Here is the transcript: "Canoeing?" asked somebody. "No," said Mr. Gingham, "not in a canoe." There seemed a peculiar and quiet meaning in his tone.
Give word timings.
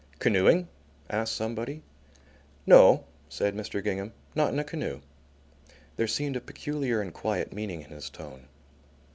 "Canoeing?" 0.17 0.67
asked 1.11 1.35
somebody. 1.35 1.83
"No," 2.65 3.05
said 3.29 3.53
Mr. 3.55 3.83
Gingham, 3.83 4.13
"not 4.33 4.51
in 4.51 4.57
a 4.57 4.63
canoe." 4.63 5.01
There 5.95 6.07
seemed 6.07 6.35
a 6.35 6.41
peculiar 6.41 7.01
and 7.01 7.13
quiet 7.13 7.53
meaning 7.53 7.83
in 7.83 7.91
his 7.91 8.09
tone. 8.09 8.47